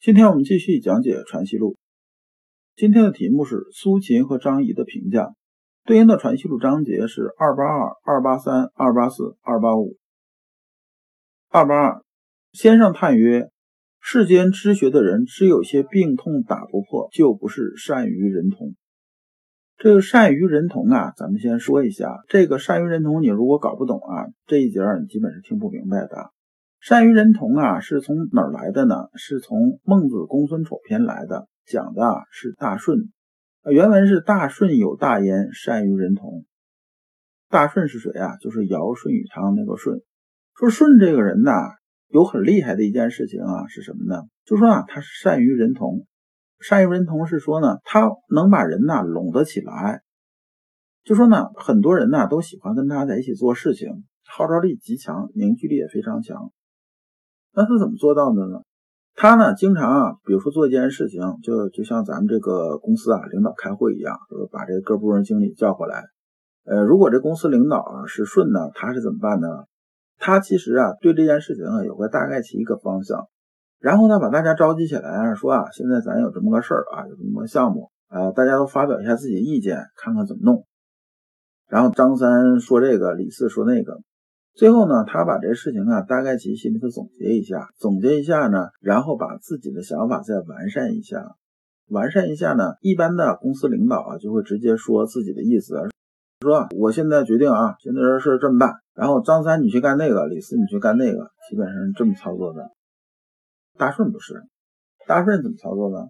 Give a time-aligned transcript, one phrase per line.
[0.00, 1.74] 今天我们继续讲解《传习录》，
[2.74, 5.34] 今天的题目是苏秦和张仪的评价，
[5.84, 9.98] 对应的《传习录》章节是二八二、二八三、二八四、二八五。
[11.50, 12.02] 二八二，
[12.52, 13.50] 先生叹曰
[14.00, 18.72] ：“世间知学的人，只有些病痛打不破，就不是善于人同。”
[19.76, 26.30] 这个善于人同啊，咱们先说一下，这个善于人同，你如果搞不懂啊，这一节你基本是听不明白的。
[26.80, 28.94] 善于人同啊，是从哪儿来的呢？
[29.14, 33.10] 是从《孟子公孙丑篇》来的，讲的是大顺。
[33.70, 36.46] 原文是“大顺有大焉，善于人同。”
[37.50, 38.38] 大顺是谁啊？
[38.38, 40.00] 就是尧舜禹汤那个舜。
[40.54, 41.52] 说舜这个人呐，
[42.08, 44.22] 有很厉害的一件事情啊，是什么呢？
[44.46, 46.06] 就说啊，他是善于人同。
[46.60, 50.00] 善于人同是说呢，他能把人呐拢得起来。
[51.04, 56.50] 就说呢，很多人呐都喜欢跟他在一起做事情，号召力极强，凝聚力也非常强。
[57.54, 58.60] 那他怎么做到的呢？
[59.16, 66.04] 他呢，经常啊，比如说做一件事情，就就像咱们这个公司啊，领导开会一样，说把这各部门经理叫过来。
[66.64, 69.48] 呃，如果这公司领导啊是顺呢，他是怎么办呢？
[70.18, 73.26] 他其实啊，对这件事情啊有个大概其一个方向，
[73.78, 80.64] 然后呢，把大家召集起来，说啊，现在咱有这么个事儿啊，有这么个项目啊，大家都发表一下自己的意见，看看怎么弄。
[81.68, 83.98] 然后张三说这个，李四说那个。
[84.54, 91.36] 最后呢，他把这事情啊大概其心里头总结一下，总结一下呢，然后把自己的想法再完善一下，
[91.88, 95.74] 完善一下呢，一般的公司领导啊就会直接说自己的意思，
[96.40, 102.70] 说我现在决定啊，现在这事这么办，然后张三你去干那个，李四你去干那个，基本上是这么操作的。
[103.78, 104.42] 大顺不是，
[105.06, 106.08] 大顺怎么操作呢？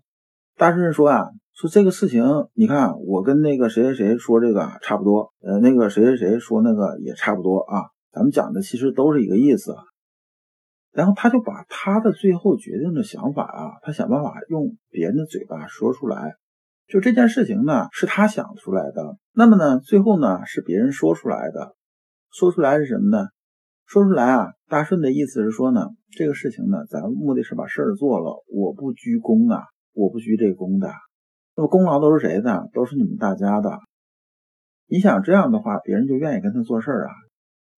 [0.56, 2.24] 大顺说啊，说这个事情，
[2.54, 7.84] 你看我跟那个谁谁谁说这个差不多，呃，那个谁谁谁说那个也差不多啊。
[8.12, 9.74] 咱们讲的其实都是一个意思，
[10.92, 16.34] 然后他就把他的最后决定的想法啊，他想办法用别人的嘴巴说出来。
[16.88, 19.16] 就这件事情呢，是他想出来的。
[19.32, 21.76] 那么呢，最后呢是别人说出来的。
[22.32, 23.28] 说出来是什么呢？
[23.86, 30.88] 说出来啊，大顺的意思是说呢，这个事情呢，咱们目的是把事儿做了，我不居功啊，我不居这功的。
[31.54, 32.68] 那么功劳都是谁的？
[32.72, 33.78] 都是你们大家的。
[34.88, 37.12] 你想这样的话，别人就愿意跟他做事儿啊。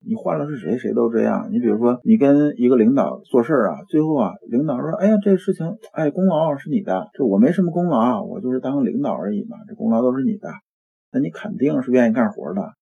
[0.07, 1.49] 你换了是谁，谁都这样。
[1.51, 10.49] 你比如说，你跟一个领导做事啊，最后啊，领导说：“哎呀，这个事情，哎，功劳是你的，这我没什么功劳，我就是当个领导而已嘛，这功劳都是你的。”
[11.13, 12.73] 那你肯定是愿意干活的。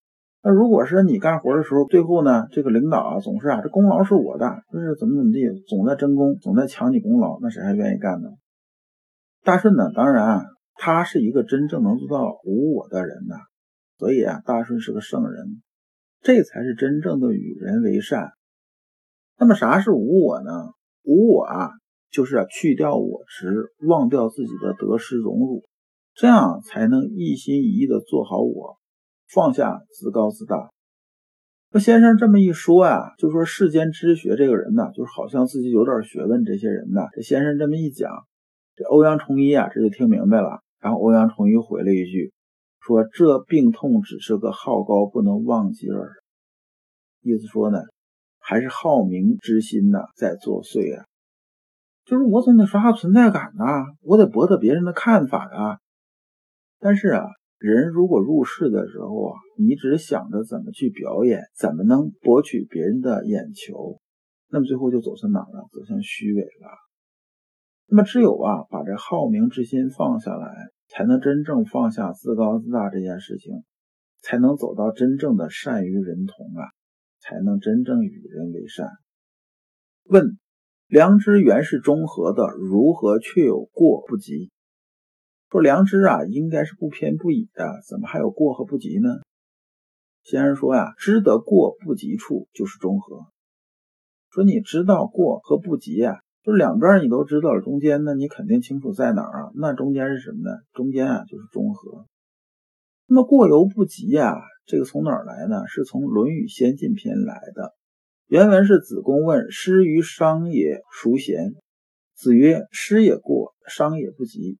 [0.42, 8.30] 那如果是你干活的时候，最后呢，这个领导啊，总是啊，这功劳是我的，就是怎么怎么地，总在争功，总在抢你功劳，那谁还愿意干呢？
[9.44, 10.44] 大顺呢，当然
[10.76, 13.36] 他是一个真正能做到无我的人呐，
[13.98, 15.60] 所以啊，大顺是个圣人。
[16.22, 18.32] 这才是真正的与人为善。
[19.38, 20.50] 那么啥是无我呢？
[21.02, 21.70] 无我啊，
[22.10, 25.64] 就是去掉我执，忘掉自己的得失荣辱，
[26.14, 28.76] 这样才能一心一意的做好我，
[29.32, 30.70] 放下自高自大。
[31.72, 36.44] 那先生这么一说啊，就说世间知学这个人呢，就是好像自己有点学问。
[36.44, 38.10] 这些人呢，这先生这么一讲，
[38.76, 40.60] 这欧阳崇一啊，这就听明白了。
[40.80, 42.32] 然后欧阳崇一回了一句。
[42.90, 46.10] 说这病痛只是个好高不能忘记而，
[47.22, 47.78] 意思说呢，
[48.40, 51.04] 还是好名之心呐在作祟啊。
[52.04, 53.64] 就是我总得刷刷存在感呐，
[54.02, 55.78] 我得博得别人的看法啊。
[56.80, 57.26] 但是啊，
[57.58, 64.00] 人如果入世的时候啊，你只想着怎么去表演，怎么能博取别人的眼球，
[64.48, 65.68] 那么最后就走向哪了？
[65.70, 66.68] 走向虚伪了。
[67.86, 70.70] 那么只有啊，把这好名之心放下来。
[70.90, 73.62] 才能真正放下自高自大这件事情，
[74.20, 76.66] 才能走到真正的善于人同啊，
[77.20, 78.88] 才能真正与人为善。
[80.02, 80.36] 问：
[80.88, 84.50] 良知原是中和的，如何却有过不及？
[85.48, 89.08] 说良知啊，应该是不偏不倚的，怎么还有过和不及呢？
[90.24, 93.26] 先生说呀，知得过不及处就是中和。
[94.30, 96.18] 说你知道过和不及啊。
[96.42, 99.50] 就是两边你都知道了，中间呢你肯定清楚在哪儿啊？
[99.54, 100.56] 那中间是什么呢？
[100.72, 102.06] 中间啊就是中和。
[103.06, 105.66] 那么过犹不及啊，这个从哪儿来呢？
[105.66, 107.74] 是从《论语先进篇》来的。
[108.26, 111.54] 原文是子贡问：“师于商也孰贤？”
[112.14, 114.58] 子曰：“师也过，商也不及。”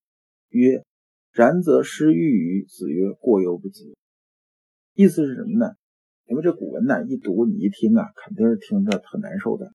[0.51, 0.83] 曰
[1.31, 3.95] ：“然则师欲与？”子曰：“过犹不及。”
[4.93, 5.71] 意思是什么呢？
[6.27, 9.71] 因为这古文呢，一读你一听啊，肯定是听着很难受的。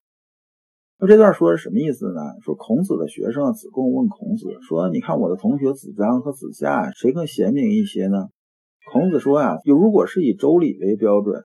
[0.98, 2.20] 那这段说是什么意思呢？
[2.40, 8.28] 说孔子的学生子贡问孔子说：“你看我的同学子张和子夏，谁更贤明一些呢？”
[8.90, 11.44] 孔子说：“啊，如果是以周礼为标准，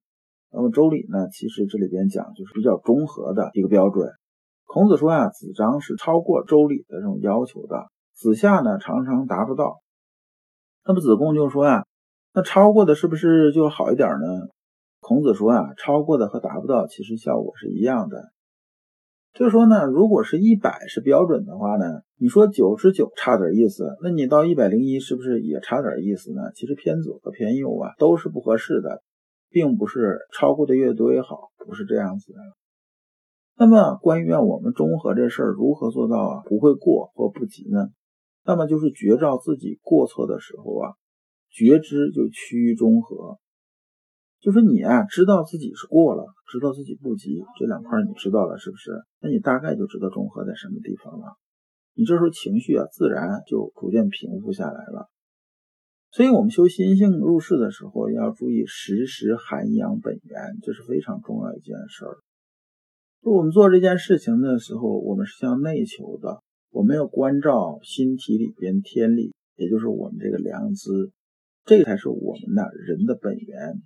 [0.54, 4.10] 那么周礼呢，其实这里边讲就是比较中和的一个标准。
[4.64, 9.82] 孔子说啊，子张是超过周礼的这种要求的，子夏呢常常达不到。
[10.86, 11.84] 那么子贡就说啊，
[12.34, 14.48] 那超过的是不是就好一点呢？
[15.02, 18.32] 孔子说啊，超过的和达不到其实效果是一样的。”
[19.34, 26.52] 就说呢，如果是一百是标准的话呢，你说九十九差点意思，那你到一百零一是不是也差点意思呢？
[26.54, 29.02] 其实偏左和偏右啊都是不合适的，
[29.50, 32.40] 并不是超过的越多越好，不是这样子的。
[33.58, 37.88] 那么关于我们中和这事儿如何做到啊不会过或不及呢？
[38.46, 40.92] 那么就是觉照自己过错的时候啊，
[41.50, 43.38] 觉知就趋于中和。
[44.42, 48.92] 就说你啊，知道自己是过了，知道自己不急，这两块你知道了是不是？
[49.22, 51.38] 那你大概就知道中和在什么地方了。
[51.94, 55.10] 你这时候情绪啊，自然就逐渐平复下来了。
[56.10, 62.18] 所以，我们修心性入世的时候，要注意时时涵养本源，这是非常重要一件事儿。
[63.22, 66.42] 就我们做这件事情的时候，我们是向内求的，
[66.72, 71.12] 我们要关照心体里边天理，也就是我们这个良知，
[71.64, 73.82] 这才是我们的人的本源。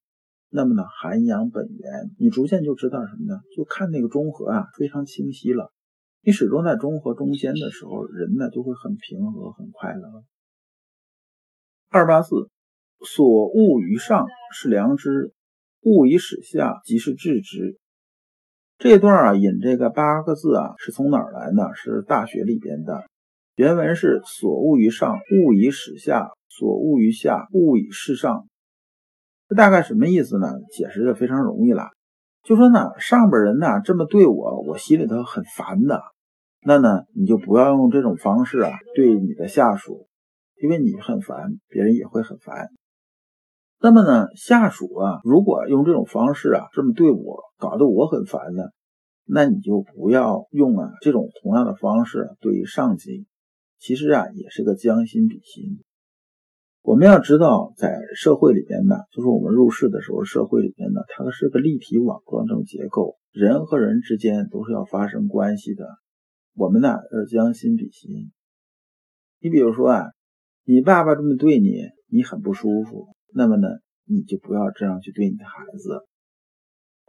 [0.55, 3.41] 那么呢，涵养本源，你逐渐就知道什么呢？
[3.53, 5.73] 就看那个中和啊，非常清晰了。
[6.21, 10.23] 你始终在中和中间的时候，人呢就会很平和、很快乐。
[11.89, 12.49] 二八四，
[13.05, 15.33] 所恶于上是良知，
[15.81, 17.77] 恶以始下即是治之。
[18.77, 21.63] 这段啊引这个八个字啊是从哪儿来呢？
[21.75, 23.03] 是《大学》里边的。
[23.55, 28.47] 原文是：所恶于上，恶以始下；所恶于下，恶以事上。
[29.47, 30.47] 这大概什么意思呢？
[30.71, 31.89] 解释的非常容易了，
[32.43, 36.01] 就说呢，上边人呢这么对我，我心里头很烦的，
[36.63, 40.07] 那呢你就不要用这种方式啊对你的下属，
[40.61, 42.69] 因为你很烦，别人也会很烦。
[43.79, 48.63] 那么呢，下属啊如果用这种方式啊这么对我，搞得我很烦呢，
[49.25, 53.27] 那你就不要用啊这种同样的方式对于上级，
[53.77, 55.83] 其实啊也是个将心比心。
[56.85, 65.87] 我们要知道，在社会里边呢，就是我们入世的时候，社会里边呢，它是个立体网状这种结构，人和人之间都是要发生关系的。
[66.53, 68.29] 我们呢要将心比心。
[69.39, 70.11] 你比如说啊，
[70.63, 71.71] 你爸爸这么对你，
[72.11, 73.67] 你很不舒服，那么呢，
[74.05, 76.05] 你就不要这样去对你的孩子。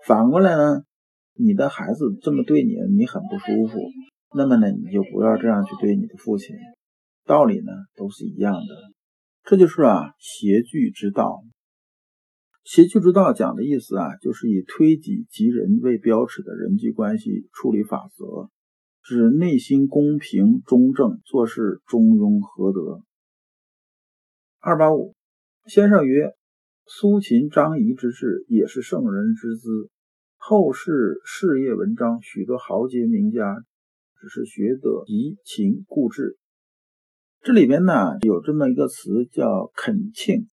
[0.07, 0.85] 反过来呢，
[1.35, 3.79] 你的孩子这么对你，你很不舒服，
[4.35, 6.57] 那么呢，你就不要这样去对你的父亲。
[7.27, 8.96] 道理呢都是一样的。
[9.49, 11.45] 这就是啊，谐句之道。
[12.65, 18.51] 谐句之道讲的意思啊，就是以推己及人为标尺的人际关系处理法则，
[19.05, 23.05] 指内心公平中正，做事中庸和德。
[24.59, 25.15] 二八五，
[25.67, 26.33] 先生曰
[26.85, 29.91] ：“苏秦、张仪之志，也是圣人之资。
[30.35, 33.65] 后世事业文章，许多豪杰名家，
[34.21, 36.37] 只是学得怡情固志。”
[37.47, 40.49] 这里边呢有这么一个词叫恳庆，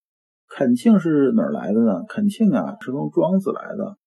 [0.47, 2.03] 恳庆是哪儿来的呢？
[2.07, 3.97] 恳庆啊是从庄子来的，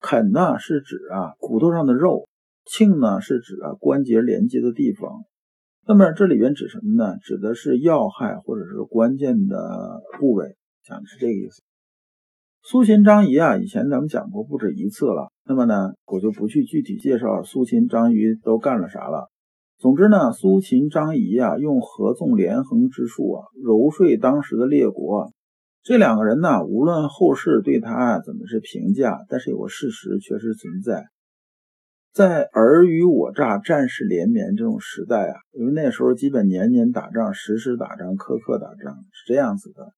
[0.00, 2.28] 恳呢是指啊骨头上的肉，
[2.64, 5.24] 庆呢是指啊关节连接的地方。
[5.88, 7.16] 那么这里边指什么呢？
[7.18, 11.64] 指的是要害或者是关键的部位，讲的是这个意思。
[12.62, 19.32] 苏秦张仪啊，以前咱们讲过不止一次了，那么呢我就不去具体介绍苏秦张仪都干了啥了。
[19.78, 25.32] 总之呢，苏秦、张仪啊，用合纵连横之术啊，揉碎当时的列国。
[25.82, 31.04] 这两个人呢，无论后世对他怎么是评价，但是有个事实确实存在，
[32.10, 39.92] 在尔虞我诈、战事连绵这种时代啊，因为那时候基本年年打仗、时时打仗、刻刻打仗，是这样子的，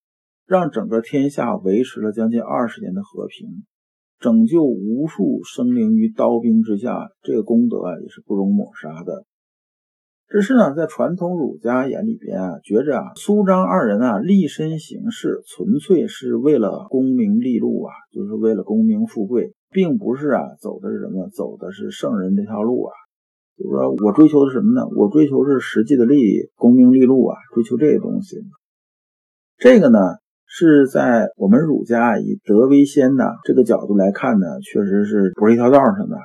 [0.44, 3.64] 让整个天下维持了将近二十年的和平，
[4.18, 9.24] 拯救无数生灵于刀兵之下，这个功德啊，也是不容抹杀的。
[10.28, 21.30] 只是呢，在传统儒家眼里边啊，觉着啊，苏张二人啊，立身行事纯粹是为了功名利禄啊，就是为了功名富贵，并不是啊，走的是什么？
[21.30, 22.92] 走的是圣人这条路啊。
[23.56, 24.86] 就是说我追求的是什么呢？
[24.96, 28.36] 我追求是实际的利益、功名利禄啊，追求这些东西。
[29.56, 29.98] 这个呢，
[30.44, 36.18] 是在我们儒家以德为先的这个角度来看呢，确实是不是一条道上的，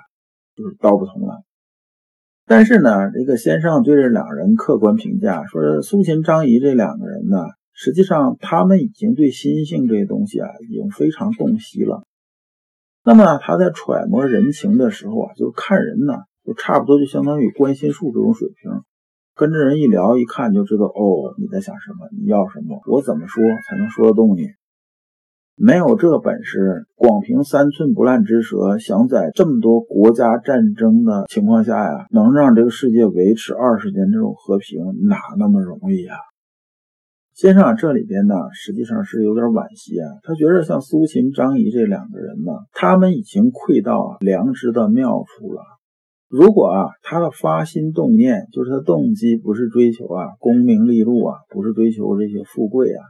[0.58, 1.42] 就是道不同了。
[2.46, 7.38] 但是呢，这个先生对这两人客观评价说，苏秦、张仪这两个人呢，
[7.72, 12.04] 实际上他们已经对心性这些东西啊，已经非常洞悉了。
[13.06, 16.14] 那么他在揣摩人情的时候啊，就是看人呢，
[16.46, 18.72] 就差不多就相当于观心术这种水平，
[19.36, 24.48] 跟着人一聊，一看就知道哦，你在想什么，你要什么，我怎么说才能说得动你？
[25.56, 36.18] 没有这本事，光凭三寸不烂之舌，想在这么多国家战争的情况下呀，能让这个世界维持二十年这种和平，哪那么容易啊？
[37.36, 40.10] 先生啊，这里边呢，实际上是有点惋惜啊。
[40.24, 45.62] 他觉得像苏秦、张仪这两个人呢，他们已经窥到良知的妙处了。
[46.30, 53.06] 如果啊，他的发心动念，就是他动机不是追求啊功名利禄啊，不是追求这些富贵啊。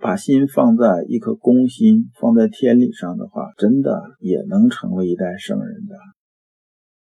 [0.00, 5.96] 把心放在一颗公心，放在天理上的话，真的也能成为一代圣人的。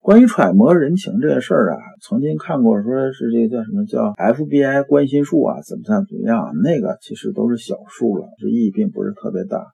[0.00, 6.52] 关于揣摩人情这个事儿啊，曾经看过，说是这个叫什么叫 FBI 关心术啊，怎么怎么样？
[6.62, 9.66] 那个其实都是小数了，这意义并不是特别大。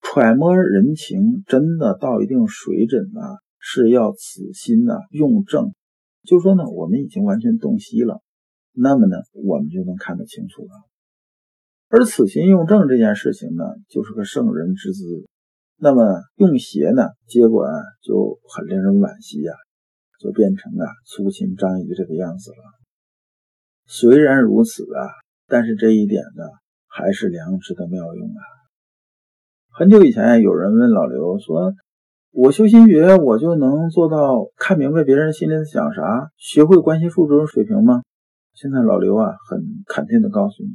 [0.00, 3.20] 揣摩人情真的到一定水准呢，
[3.58, 5.74] 是要此心呢用正，
[6.22, 8.22] 就说呢，我们已经完全洞悉了，
[8.72, 10.93] 那么呢，我们就能看得清楚了。
[11.94, 15.04] 而此心用正这件事情呢，就是个圣人之资。
[15.76, 17.70] 那么用邪呢，结果啊
[18.02, 19.52] 就很令人惋惜呀，
[20.18, 22.56] 就变成了苏秦、张仪这个样子了。
[23.86, 25.06] 虽然如此啊，
[25.46, 26.42] 但是这一点呢，
[26.88, 28.42] 还是良知的妙用啊。
[29.70, 31.74] 很久以前，有人问老刘说
[32.34, 38.02] ：“我修心学，我就能做到看明白别人心里在想啥，学会关系术这种水平吗？”
[38.54, 40.74] 现在老刘啊，很肯定的告诉你。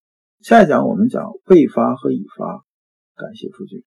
[0.41, 2.65] 下一讲我们讲未发和已发，
[3.15, 3.85] 感谢数据。